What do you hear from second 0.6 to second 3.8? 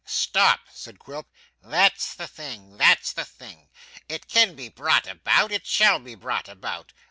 said Quilp. 'That's the thing, that's the thing.